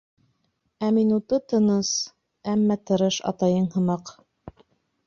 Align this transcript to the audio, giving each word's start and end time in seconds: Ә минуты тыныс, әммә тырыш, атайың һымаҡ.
Ә 0.87 0.89
минуты 0.95 1.39
тыныс, 1.53 1.91
әммә 2.55 2.79
тырыш, 2.89 3.21
атайың 3.35 3.71
һымаҡ. 3.79 4.17